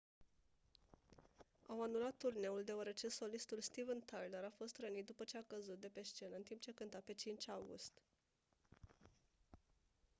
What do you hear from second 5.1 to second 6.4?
ce a căzut de pe scenă